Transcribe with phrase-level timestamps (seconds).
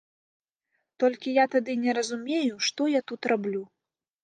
[1.03, 3.63] Толькі я тады не разумею, што я тут раблю.